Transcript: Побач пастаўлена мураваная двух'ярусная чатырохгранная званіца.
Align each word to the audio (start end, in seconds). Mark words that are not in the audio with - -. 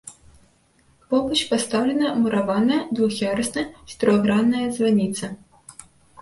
Побач 1.13 1.37
пастаўлена 1.51 2.07
мураваная 2.23 2.79
двух'ярусная 3.01 3.67
чатырохгранная 3.89 4.65
званіца. 4.79 5.25